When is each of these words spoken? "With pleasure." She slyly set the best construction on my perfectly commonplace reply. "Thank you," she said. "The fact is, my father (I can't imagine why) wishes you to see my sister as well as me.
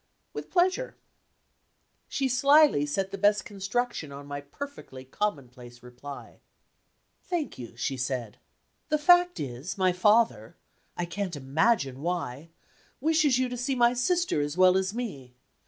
"With 0.33 0.49
pleasure." 0.49 0.95
She 2.07 2.27
slyly 2.27 2.87
set 2.87 3.11
the 3.11 3.19
best 3.19 3.45
construction 3.45 4.11
on 4.11 4.25
my 4.25 4.41
perfectly 4.41 5.05
commonplace 5.05 5.83
reply. 5.83 6.39
"Thank 7.21 7.59
you," 7.59 7.77
she 7.77 7.97
said. 7.97 8.39
"The 8.89 8.97
fact 8.97 9.39
is, 9.39 9.77
my 9.77 9.93
father 9.93 10.55
(I 10.97 11.05
can't 11.05 11.35
imagine 11.35 12.01
why) 12.01 12.49
wishes 12.99 13.37
you 13.37 13.47
to 13.49 13.55
see 13.57 13.75
my 13.75 13.93
sister 13.93 14.41
as 14.41 14.57
well 14.57 14.75
as 14.75 14.91
me. 14.91 15.35